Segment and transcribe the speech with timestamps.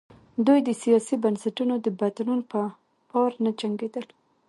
[0.45, 2.61] دوی د سیاسي بنسټونو د بدلون په
[3.11, 4.05] پار نه جنګېدل.